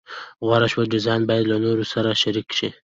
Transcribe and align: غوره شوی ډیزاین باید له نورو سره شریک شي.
غوره 0.45 0.67
شوی 0.73 0.91
ډیزاین 0.93 1.21
باید 1.29 1.45
له 1.51 1.57
نورو 1.65 1.85
سره 1.93 2.19
شریک 2.21 2.47
شي. 2.57 2.69